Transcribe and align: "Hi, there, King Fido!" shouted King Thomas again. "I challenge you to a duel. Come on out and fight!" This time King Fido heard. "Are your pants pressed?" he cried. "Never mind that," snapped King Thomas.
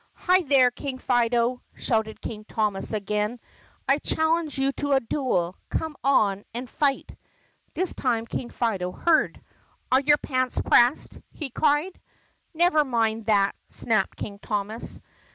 "Hi, 0.15 0.41
there, 0.41 0.71
King 0.71 0.97
Fido!" 0.97 1.61
shouted 1.75 2.21
King 2.21 2.43
Thomas 2.45 2.91
again. 2.91 3.39
"I 3.87 3.99
challenge 3.99 4.57
you 4.57 4.71
to 4.71 4.93
a 4.93 4.99
duel. 4.99 5.55
Come 5.69 5.95
on 6.03 6.39
out 6.39 6.45
and 6.55 6.67
fight!" 6.67 7.15
This 7.75 7.93
time 7.93 8.25
King 8.25 8.49
Fido 8.49 8.91
heard. 8.91 9.39
"Are 9.91 10.01
your 10.01 10.17
pants 10.17 10.59
pressed?" 10.59 11.19
he 11.29 11.51
cried. 11.51 11.99
"Never 12.51 12.83
mind 12.83 13.27
that," 13.27 13.53
snapped 13.69 14.15
King 14.17 14.39
Thomas. 14.41 14.99